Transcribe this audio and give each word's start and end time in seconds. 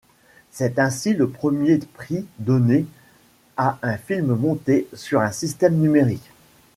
C'est 0.49 0.79
ainsi 0.79 1.13
le 1.13 1.29
premier 1.29 1.77
prix 1.77 2.25
donné 2.39 2.87
à 3.55 3.77
un 3.83 3.97
film 3.97 4.33
monté 4.33 4.87
sur 4.95 5.21
un 5.21 5.31
système 5.31 5.75
numérique. 5.77 6.31